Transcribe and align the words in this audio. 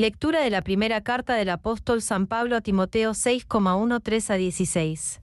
Lectura 0.00 0.40
de 0.40 0.48
la 0.48 0.62
primera 0.62 1.02
carta 1.02 1.34
del 1.34 1.50
apóstol 1.50 2.00
San 2.00 2.26
Pablo 2.26 2.56
a 2.56 2.62
Timoteo 2.62 3.10
6,13 3.10 4.30
a 4.30 4.36
16. 4.36 5.20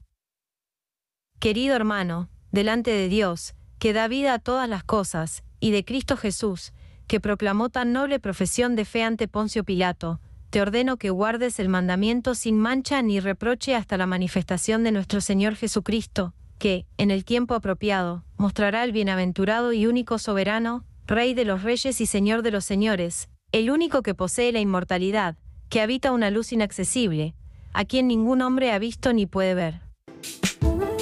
Querido 1.39 1.75
hermano, 1.75 2.29
delante 2.51 2.91
de 2.91 3.09
Dios, 3.09 3.55
que 3.79 3.91
da 3.91 4.07
vida 4.07 4.35
a 4.35 4.37
todas 4.37 4.69
las 4.69 4.83
cosas, 4.83 5.43
y 5.59 5.71
de 5.71 5.83
Cristo 5.83 6.15
Jesús, 6.15 6.73
que 7.07 7.19
proclamó 7.19 7.69
tan 7.69 7.91
noble 7.91 8.19
profesión 8.19 8.75
de 8.75 8.85
fe 8.85 9.01
ante 9.01 9.27
Poncio 9.27 9.63
Pilato, 9.63 10.19
te 10.51 10.61
ordeno 10.61 10.97
que 10.97 11.09
guardes 11.09 11.59
el 11.59 11.69
mandamiento 11.69 12.35
sin 12.35 12.59
mancha 12.59 13.01
ni 13.01 13.19
reproche 13.19 13.73
hasta 13.73 13.97
la 13.97 14.05
manifestación 14.05 14.83
de 14.83 14.91
nuestro 14.91 15.21
Señor 15.21 15.55
Jesucristo, 15.55 16.35
que, 16.59 16.85
en 16.99 17.09
el 17.09 17.25
tiempo 17.25 17.55
apropiado, 17.55 18.25
mostrará 18.37 18.83
el 18.83 18.91
bienaventurado 18.91 19.73
y 19.73 19.87
único 19.87 20.19
soberano, 20.19 20.85
Rey 21.07 21.33
de 21.33 21.45
los 21.45 21.63
reyes 21.63 21.99
y 21.99 22.05
Señor 22.05 22.43
de 22.43 22.51
los 22.51 22.65
señores, 22.65 23.29
el 23.51 23.71
único 23.71 24.01
que 24.01 24.13
posee 24.13 24.51
la 24.51 24.59
inmortalidad, 24.59 25.37
que 25.69 25.81
habita 25.81 26.11
una 26.11 26.29
luz 26.31 26.51
inaccesible, 26.51 27.33
a 27.73 27.85
quien 27.85 28.07
ningún 28.07 28.41
hombre 28.41 28.71
ha 28.71 28.79
visto 28.79 29.13
ni 29.13 29.25
puede 29.25 29.53
ver. 29.53 29.81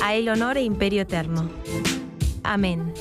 A 0.04 0.14
él 0.14 0.30
honor 0.30 0.58
e 0.58 0.64
imperio 0.64 1.02
eterno. 1.02 1.50
Amén. 2.44 2.94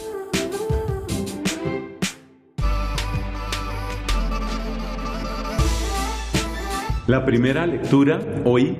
La 7.07 7.27
primera 7.27 7.67
lectura 7.67 8.21
hoy 8.47 8.79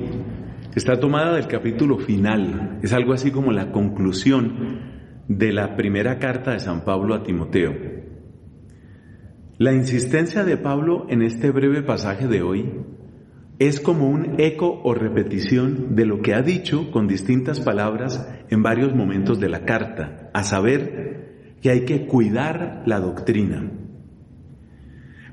está 0.75 0.99
tomada 0.99 1.35
del 1.35 1.47
capítulo 1.47 1.99
final. 1.99 2.79
Es 2.83 2.95
algo 2.95 3.13
así 3.13 3.31
como 3.31 3.53
la 3.53 3.71
conclusión 3.71 4.81
de 5.29 5.53
la 5.53 5.77
primera 5.77 6.19
carta 6.19 6.53
de 6.53 6.61
San 6.61 6.85
Pablo 6.85 7.15
a 7.15 7.23
Timoteo. 7.23 7.94
La 9.57 9.73
insistencia 9.73 10.43
de 10.43 10.57
Pablo 10.57 11.07
en 11.09 11.23
este 11.23 11.53
breve 11.53 11.81
pasaje 11.83 12.27
de 12.27 12.43
hoy 12.43 12.73
es 13.61 13.79
como 13.79 14.09
un 14.09 14.41
eco 14.41 14.81
o 14.83 14.95
repetición 14.95 15.95
de 15.95 16.07
lo 16.07 16.23
que 16.23 16.35
ha 16.35 16.43
dicho 16.43 16.91
con 16.91 17.07
distintas 17.07 17.61
palabras 17.61 18.29
en 18.51 18.65
varios 18.65 18.97
momentos 18.97 19.39
de 19.39 19.49
la 19.49 19.65
carta, 19.65 20.29
a 20.35 20.43
saber 20.43 21.57
que 21.63 21.71
hay 21.71 21.85
que 21.85 22.09
cuidar 22.09 22.83
la 22.85 22.99
doctrina. 22.99 23.71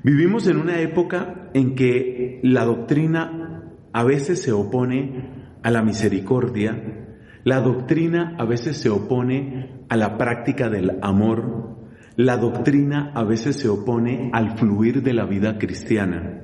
Vivimos 0.04 0.46
en 0.46 0.58
una 0.58 0.80
época 0.80 1.50
en 1.52 1.74
que 1.74 2.38
la 2.44 2.64
doctrina 2.64 3.64
a 3.92 4.04
veces 4.04 4.40
se 4.40 4.52
opone 4.52 5.56
a 5.64 5.70
la 5.72 5.82
misericordia, 5.82 7.08
la 7.42 7.60
doctrina 7.60 8.36
a 8.38 8.44
veces 8.44 8.76
se 8.76 8.88
opone 8.88 9.84
a 9.88 9.96
la 9.96 10.16
práctica 10.16 10.70
del 10.70 10.98
amor, 11.02 11.81
la 12.16 12.36
doctrina 12.36 13.12
a 13.14 13.24
veces 13.24 13.56
se 13.56 13.68
opone 13.68 14.30
al 14.32 14.58
fluir 14.58 15.02
de 15.02 15.14
la 15.14 15.24
vida 15.24 15.58
cristiana. 15.58 16.40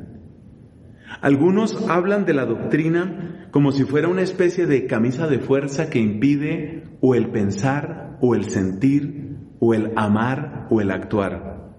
Algunos 1.21 1.89
hablan 1.89 2.25
de 2.25 2.35
la 2.35 2.45
doctrina 2.45 3.49
como 3.51 3.73
si 3.73 3.85
fuera 3.85 4.09
una 4.09 4.23
especie 4.23 4.67
de 4.67 4.87
camisa 4.87 5.27
de 5.27 5.41
fuerza 5.41 5.91
que 5.91 5.99
impide 5.99 6.85
o 7.01 7.15
el 7.15 7.31
pensar 7.31 8.19
o 8.21 8.35
el 8.35 8.45
sentir 8.51 9.37
o 9.59 9.75
el 9.75 9.93
amar 9.97 10.67
o 10.71 10.81
el 10.81 10.91
actuar. 10.91 11.73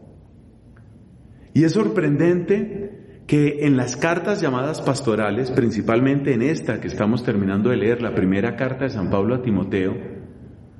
Y 1.53 1.63
es 1.63 1.73
sorprendente 1.73 3.23
que 3.27 3.65
en 3.65 3.77
las 3.77 3.95
cartas 3.95 4.41
llamadas 4.41 4.81
pastorales, 4.81 5.51
principalmente 5.51 6.33
en 6.33 6.41
esta 6.41 6.81
que 6.81 6.87
estamos 6.87 7.23
terminando 7.23 7.69
de 7.69 7.77
leer, 7.77 8.01
la 8.01 8.15
primera 8.15 8.55
carta 8.55 8.85
de 8.85 8.89
San 8.89 9.09
Pablo 9.09 9.35
a 9.35 9.41
Timoteo, 9.41 9.93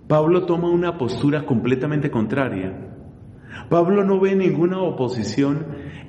Pablo 0.07 0.47
toma 0.47 0.71
una 0.71 0.97
postura 0.97 1.45
completamente 1.45 2.09
contraria. 2.09 2.88
Pablo 3.69 4.03
no 4.03 4.19
ve 4.19 4.35
ninguna 4.35 4.81
oposición 4.81 5.65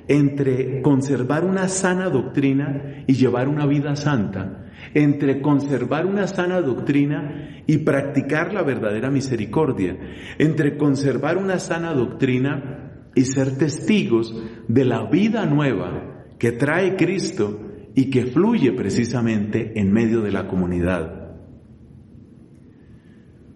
entre 0.07 0.81
conservar 0.81 1.45
una 1.45 1.67
sana 1.67 2.09
doctrina 2.09 3.03
y 3.07 3.13
llevar 3.13 3.47
una 3.47 3.65
vida 3.65 3.95
santa, 3.95 4.71
entre 4.93 5.41
conservar 5.41 6.05
una 6.05 6.27
sana 6.27 6.61
doctrina 6.61 7.63
y 7.67 7.79
practicar 7.79 8.53
la 8.53 8.63
verdadera 8.63 9.09
misericordia, 9.09 9.97
entre 10.37 10.77
conservar 10.77 11.37
una 11.37 11.59
sana 11.59 11.93
doctrina 11.93 13.09
y 13.15 13.21
ser 13.21 13.57
testigos 13.57 14.35
de 14.67 14.85
la 14.85 15.09
vida 15.09 15.45
nueva 15.45 16.25
que 16.39 16.51
trae 16.51 16.95
Cristo 16.95 17.59
y 17.93 18.09
que 18.09 18.25
fluye 18.25 18.71
precisamente 18.71 19.79
en 19.79 19.91
medio 19.91 20.21
de 20.21 20.31
la 20.31 20.47
comunidad. 20.47 21.20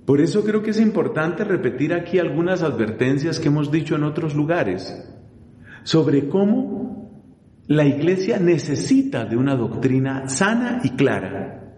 Por 0.06 0.22
eso 0.22 0.44
creo 0.44 0.62
que 0.62 0.72
es 0.72 0.80
importante 0.80 1.44
repetir 1.44 1.94
aquí 1.94 2.20
algunas 2.20 2.62
advertencias 2.62 3.40
que 3.40 3.48
hemos 3.48 3.72
dicho 3.72 3.96
en 3.96 4.04
otros 4.04 4.36
lugares 4.36 5.04
sobre 5.84 6.28
cómo 6.30 6.96
la 7.68 7.86
iglesia 7.86 8.40
necesita 8.40 9.26
de 9.26 9.38
una 9.38 9.56
doctrina 9.56 10.30
sana 10.30 10.82
y 10.84 10.92
clara. 10.92 11.74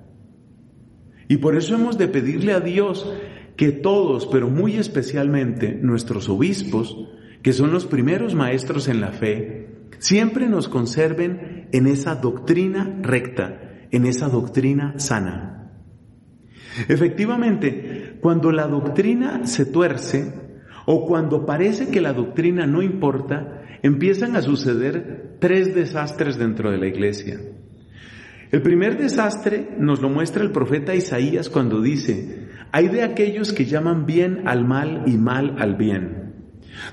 Y 1.30 1.38
por 1.38 1.56
eso 1.56 1.76
hemos 1.76 1.98
de 1.98 2.08
pedirle 2.08 2.54
a 2.54 2.60
Dios 2.60 3.10
que 3.56 3.72
todos, 3.72 4.28
pero 4.28 4.50
muy 4.50 4.76
especialmente 4.76 5.78
nuestros 5.82 6.30
obispos, 6.30 6.98
que 7.42 7.54
son 7.54 7.72
los 7.72 7.86
primeros 7.86 8.36
maestros 8.36 8.88
en 8.88 9.02
la 9.02 9.12
fe, 9.12 9.70
siempre 10.00 10.48
nos 10.48 10.68
conserven 10.68 11.70
en 11.72 11.88
esa 11.88 12.16
doctrina 12.16 13.00
recta, 13.02 13.88
en 13.92 14.06
esa 14.06 14.28
doctrina 14.28 15.00
sana. 15.00 15.72
Efectivamente, 16.88 17.97
cuando 18.22 18.52
la 18.52 18.68
doctrina 18.68 19.46
se 19.46 19.66
tuerce 19.66 20.34
o 20.86 21.06
cuando 21.06 21.46
parece 21.46 21.90
que 21.90 22.02
la 22.02 22.14
doctrina 22.14 22.66
no 22.66 22.82
importa, 22.82 23.62
empiezan 23.84 24.36
a 24.36 24.42
suceder 24.42 25.38
tres 25.40 25.76
desastres 25.76 26.38
dentro 26.38 26.72
de 26.72 26.78
la 26.78 26.88
iglesia. 26.88 27.40
El 28.52 28.62
primer 28.62 28.98
desastre 28.98 29.76
nos 29.78 30.02
lo 30.02 30.10
muestra 30.10 30.44
el 30.44 30.52
profeta 30.52 30.96
Isaías 30.96 31.50
cuando 31.50 31.82
dice, 31.82 32.48
hay 32.72 32.88
de 32.88 33.04
aquellos 33.04 33.52
que 33.52 33.66
llaman 33.66 34.06
bien 34.06 34.48
al 34.48 34.66
mal 34.66 35.04
y 35.06 35.18
mal 35.18 35.56
al 35.60 35.76
bien. 35.76 36.34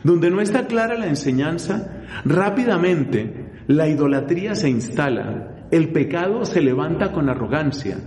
Donde 0.02 0.30
no 0.30 0.40
está 0.40 0.66
clara 0.66 0.98
la 0.98 1.06
enseñanza, 1.06 2.02
rápidamente 2.24 3.52
la 3.68 3.88
idolatría 3.88 4.54
se 4.54 4.68
instala, 4.68 5.66
el 5.70 5.90
pecado 5.92 6.44
se 6.44 6.60
levanta 6.60 7.12
con 7.12 7.28
arrogancia. 7.28 7.98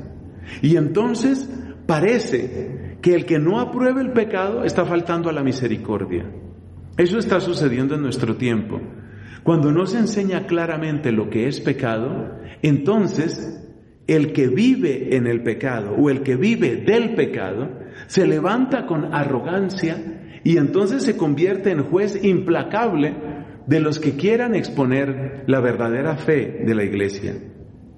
Y 0.61 0.75
entonces 0.75 1.49
parece 1.85 2.87
que 3.07 3.16
el 3.16 3.25
que 3.25 3.40
no 3.40 3.62
apruebe 3.62 4.01
el 4.01 4.12
pecado 4.12 4.66
está 4.66 4.84
faltando 4.84 5.29
a 5.29 5.31
la 5.31 5.41
misericordia. 5.41 6.29
Eso 6.97 7.19
está 7.19 7.40
sucediendo 7.40 7.95
en 7.95 8.01
nuestro 8.01 8.35
tiempo. 8.35 8.81
Cuando 9.44 9.72
no 9.72 9.85
se 9.85 9.97
enseña 9.97 10.45
claramente 10.45 11.13
lo 11.13 11.29
que 11.29 11.47
es 11.47 11.62
pecado, 11.62 12.38
entonces 12.62 13.63
el 14.07 14.34
que 14.34 14.50
vive 14.50 15.16
en 15.16 15.25
el 15.25 15.41
pecado 15.41 15.96
o 15.96 16.09
el 16.09 16.22
que 16.22 16.35
vive 16.35 16.84
del 16.85 17.16
pecado 17.16 17.79
se 18.07 18.28
levanta 18.28 18.85
con 18.85 19.16
arrogancia 19.16 20.41
y 20.44 20.57
entonces 20.57 21.03
se 21.03 21.16
convierte 21.16 21.72
en 21.72 21.84
juez 21.84 22.22
implacable 22.22 23.16
de 23.67 23.79
los 23.79 24.00
que 24.00 24.17
quieran 24.17 24.53
exponer 24.53 25.46
la 25.47 25.62
verdadera 25.62 26.17
fe 26.17 26.62
de 26.66 26.75
la 26.75 26.84
iglesia. 26.84 27.35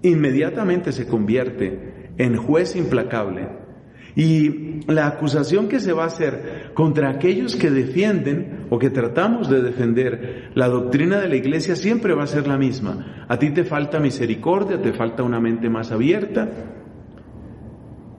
Inmediatamente 0.03 0.91
se 0.91 1.07
convierte 1.07 2.11
en 2.19 2.37
juez 2.37 2.75
implacable. 2.75 3.68
Y 4.15 4.81
la 4.87 5.07
acusación 5.07 5.67
que 5.67 5.79
se 5.79 5.93
va 5.93 6.03
a 6.03 6.07
hacer 6.07 6.71
contra 6.73 7.09
aquellos 7.09 7.55
que 7.55 7.69
defienden 7.69 8.65
o 8.69 8.79
que 8.79 8.89
tratamos 8.89 9.49
de 9.49 9.61
defender 9.61 10.51
la 10.55 10.67
doctrina 10.67 11.19
de 11.19 11.29
la 11.29 11.35
iglesia 11.35 11.75
siempre 11.75 12.13
va 12.13 12.23
a 12.23 12.27
ser 12.27 12.47
la 12.47 12.57
misma. 12.57 13.25
A 13.27 13.37
ti 13.37 13.51
te 13.51 13.63
falta 13.63 13.99
misericordia, 13.99 14.81
te 14.81 14.93
falta 14.93 15.23
una 15.23 15.39
mente 15.39 15.69
más 15.69 15.91
abierta. 15.91 16.49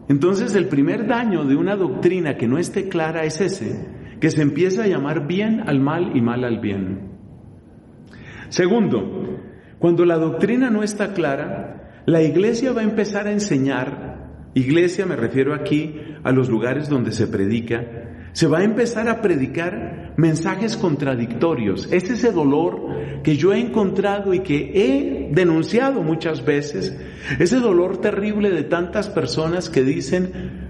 Entonces 0.08 0.54
el 0.54 0.66
primer 0.66 1.06
daño 1.06 1.44
de 1.44 1.56
una 1.56 1.76
doctrina 1.76 2.36
que 2.36 2.48
no 2.48 2.58
esté 2.58 2.88
clara 2.88 3.24
es 3.24 3.40
ese, 3.40 3.86
que 4.20 4.30
se 4.30 4.42
empieza 4.42 4.84
a 4.84 4.86
llamar 4.86 5.26
bien 5.26 5.62
al 5.66 5.80
mal 5.80 6.16
y 6.16 6.20
mal 6.20 6.44
al 6.44 6.58
bien. 6.58 7.10
Segundo, 8.48 9.38
cuando 9.78 10.04
la 10.04 10.18
doctrina 10.18 10.68
no 10.68 10.82
está 10.82 11.12
clara, 11.14 12.02
la 12.06 12.22
iglesia 12.22 12.72
va 12.72 12.80
a 12.80 12.84
empezar 12.84 13.28
a 13.28 13.32
enseñar, 13.32 14.09
iglesia 14.54 15.06
me 15.06 15.16
refiero 15.16 15.54
aquí 15.54 16.00
a 16.22 16.32
los 16.32 16.48
lugares 16.48 16.88
donde 16.88 17.12
se 17.12 17.26
predica, 17.26 17.84
se 18.32 18.46
va 18.46 18.58
a 18.58 18.64
empezar 18.64 19.08
a 19.08 19.22
predicar 19.22 20.14
mensajes 20.16 20.76
contradictorios. 20.76 21.92
Es 21.92 22.10
ese 22.10 22.32
dolor 22.32 23.22
que 23.22 23.36
yo 23.36 23.52
he 23.52 23.58
encontrado 23.58 24.34
y 24.34 24.40
que 24.40 24.72
he 24.74 25.30
denunciado 25.32 26.02
muchas 26.02 26.44
veces, 26.44 26.96
ese 27.38 27.56
dolor 27.56 27.98
terrible 27.98 28.50
de 28.50 28.64
tantas 28.64 29.08
personas 29.08 29.68
que 29.68 29.82
dicen, 29.82 30.68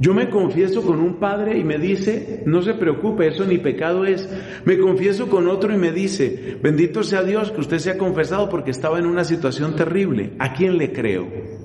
yo 0.00 0.14
me 0.14 0.30
confieso 0.30 0.82
con 0.82 1.00
un 1.00 1.18
padre 1.18 1.58
y 1.58 1.64
me 1.64 1.76
dice, 1.76 2.44
no 2.46 2.62
se 2.62 2.74
preocupe, 2.74 3.26
eso 3.26 3.44
ni 3.44 3.58
pecado 3.58 4.04
es. 4.04 4.28
Me 4.64 4.78
confieso 4.78 5.28
con 5.28 5.48
otro 5.48 5.74
y 5.74 5.76
me 5.76 5.90
dice, 5.90 6.56
bendito 6.62 7.02
sea 7.02 7.24
Dios 7.24 7.50
que 7.50 7.60
usted 7.60 7.78
se 7.78 7.90
ha 7.90 7.98
confesado 7.98 8.48
porque 8.48 8.70
estaba 8.70 9.00
en 9.00 9.06
una 9.06 9.24
situación 9.24 9.74
terrible. 9.74 10.34
¿A 10.38 10.52
quién 10.52 10.78
le 10.78 10.92
creo? 10.92 11.57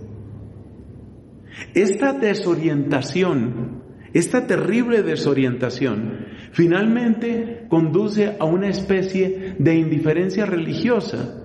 Esta 1.73 2.13
desorientación, 2.13 3.83
esta 4.13 4.45
terrible 4.47 5.03
desorientación, 5.03 6.27
finalmente 6.51 7.65
conduce 7.69 8.35
a 8.39 8.45
una 8.45 8.69
especie 8.69 9.55
de 9.57 9.75
indiferencia 9.75 10.45
religiosa. 10.45 11.39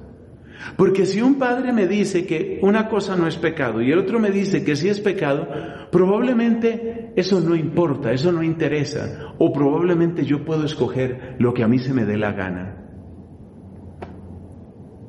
Porque 0.77 1.07
si 1.07 1.23
un 1.23 1.39
padre 1.39 1.73
me 1.73 1.87
dice 1.87 2.27
que 2.27 2.59
una 2.63 2.89
cosa 2.89 3.17
no 3.17 3.27
es 3.27 3.37
pecado 3.37 3.81
y 3.81 3.91
el 3.93 3.99
otro 3.99 4.19
me 4.19 4.31
dice 4.31 4.65
que 4.65 4.77
sí 4.77 4.89
es 4.89 5.01
pecado, 5.01 5.49
probablemente 5.91 7.13
eso 7.17 7.41
no 7.41 7.55
importa, 7.55 8.13
eso 8.13 8.33
no 8.33 8.43
interesa, 8.43 9.35
o 9.39 9.53
probablemente 9.53 10.25
yo 10.25 10.45
puedo 10.45 10.65
escoger 10.65 11.37
lo 11.39 11.55
que 11.55 11.63
a 11.63 11.69
mí 11.69 11.79
se 11.79 11.95
me 11.95 12.05
dé 12.05 12.17
la 12.17 12.33
gana. 12.33 12.77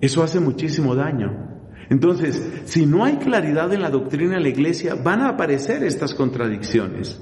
Eso 0.01 0.23
hace 0.23 0.39
muchísimo 0.39 0.95
daño. 0.95 1.48
Entonces, 1.89 2.61
si 2.65 2.85
no 2.85 3.03
hay 3.03 3.17
claridad 3.17 3.73
en 3.73 3.81
la 3.81 3.89
doctrina 3.89 4.35
de 4.35 4.41
la 4.41 4.49
iglesia, 4.49 4.95
van 4.95 5.21
a 5.21 5.29
aparecer 5.29 5.83
estas 5.83 6.13
contradicciones. 6.13 7.19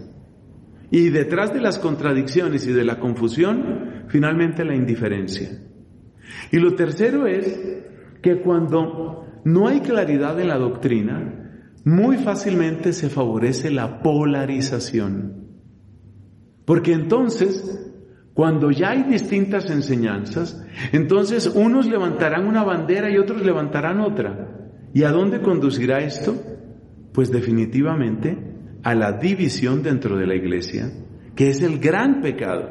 Y 0.91 1.09
detrás 1.09 1.53
de 1.53 1.61
las 1.61 1.79
contradicciones 1.79 2.67
y 2.67 2.71
de 2.71 2.83
la 2.83 2.99
confusión, 2.99 4.05
finalmente 4.07 4.65
la 4.65 4.75
indiferencia. 4.75 5.49
Y 6.51 6.57
lo 6.57 6.75
tercero 6.75 7.27
es 7.27 7.59
que 8.21 8.41
cuando 8.41 9.25
no 9.43 9.67
hay 9.67 9.81
claridad 9.81 10.39
en 10.39 10.47
la 10.49 10.57
doctrina, 10.57 11.37
muy 11.83 12.17
fácilmente 12.17 12.91
se 12.91 13.09
favorece 13.09 13.71
la 13.71 14.01
polarización. 14.01 15.47
Porque 16.65 16.91
entonces, 16.91 17.93
cuando 18.33 18.71
ya 18.71 18.91
hay 18.91 19.03
distintas 19.03 19.69
enseñanzas, 19.69 20.61
entonces 20.91 21.47
unos 21.47 21.85
levantarán 21.87 22.45
una 22.45 22.63
bandera 22.63 23.09
y 23.09 23.17
otros 23.17 23.41
levantarán 23.45 24.01
otra. 24.01 24.46
¿Y 24.97 25.03
a 25.03 25.11
dónde 25.11 25.41
conducirá 25.41 25.99
esto? 25.99 26.33
Pues 27.13 27.31
definitivamente 27.31 28.35
a 28.81 28.95
la 28.95 29.11
división 29.11 29.83
dentro 29.83 30.17
de 30.17 30.25
la 30.25 30.33
iglesia, 30.33 30.91
que 31.35 31.49
es 31.49 31.61
el 31.61 31.77
gran 31.77 32.19
pecado. 32.19 32.67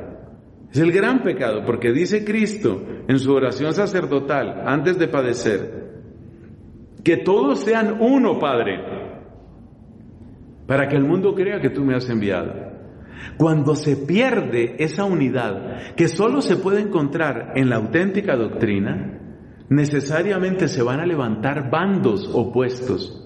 Es 0.73 0.81
el 0.81 0.91
gran 0.91 1.23
pecado, 1.23 1.63
porque 1.65 1.93
dice 1.93 2.25
Cristo 2.25 2.85
en 3.07 3.21
su 3.21 3.33
oración 3.33 3.75
sacerdotal, 3.75 4.61
antes 4.67 4.99
de 4.99 5.07
padecer, 5.07 6.03
que 7.05 7.19
todos 7.19 7.61
sean 7.61 7.99
uno, 8.01 8.41
Padre, 8.41 8.81
para 10.67 10.89
que 10.89 10.97
el 10.97 11.05
mundo 11.05 11.33
crea 11.33 11.61
que 11.61 11.71
tú 11.71 11.85
me 11.85 11.95
has 11.95 12.11
enviado. 12.11 12.53
Cuando 13.37 13.77
se 13.77 13.97
pierde 13.97 14.75
esa 14.81 15.05
unidad, 15.05 15.95
que 15.95 16.09
solo 16.09 16.43
se 16.43 16.57
puede 16.57 16.81
encontrar 16.81 17.53
en 17.55 17.71
la 17.71 17.77
auténtica 17.77 18.35
doctrina, 18.35 19.26
necesariamente 19.69 20.69
se 20.69 20.83
van 20.83 21.01
a 21.01 21.07
levantar 21.07 21.71
bandos 21.71 22.31
opuestos 22.33 23.23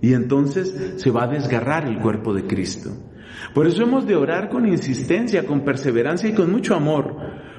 y 0.00 0.14
entonces 0.14 0.94
se 0.96 1.10
va 1.10 1.24
a 1.24 1.28
desgarrar 1.28 1.86
el 1.86 1.98
cuerpo 1.98 2.32
de 2.32 2.46
Cristo. 2.46 2.90
Por 3.54 3.66
eso 3.66 3.82
hemos 3.82 4.06
de 4.06 4.16
orar 4.16 4.48
con 4.48 4.66
insistencia, 4.66 5.46
con 5.46 5.64
perseverancia 5.64 6.28
y 6.28 6.34
con 6.34 6.50
mucho 6.50 6.74
amor 6.74 7.16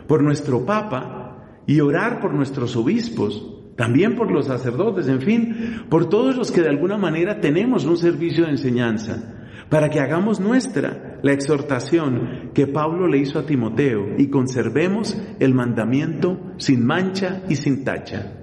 por 0.08 0.24
nuestro 0.24 0.66
Papa 0.66 1.62
y 1.68 1.80
orar 1.80 2.20
por 2.20 2.34
nuestros 2.34 2.76
obispos, 2.76 3.74
también 3.76 4.16
por 4.16 4.32
los 4.32 4.48
sacerdotes, 4.48 5.08
en 5.08 5.22
fin, 5.22 5.86
por 5.90 6.10
todos 6.10 6.36
los 6.36 6.52
que 6.52 6.62
de 6.62 6.70
alguna 6.70 6.98
manera 6.98 7.40
tenemos 7.40 7.86
un 7.86 7.98
servicio 7.98 8.46
de 8.46 8.52
enseñanza, 8.52 9.38
para 9.70 9.90
que 9.90 10.00
hagamos 10.00 10.40
nuestra 10.40 11.11
la 11.22 11.34
exhortación 11.34 12.52
que 12.54 12.68
Pablo 12.68 13.08
le 13.08 13.20
hizo 13.20 13.40
a 13.40 13.46
Timoteo 13.46 14.16
y 14.18 14.30
conservemos 14.30 15.18
el 15.40 15.54
mandamiento 15.54 16.40
sin 16.58 16.86
mancha 16.86 17.44
y 17.50 17.56
sin 17.56 17.84
tacha. 17.84 18.41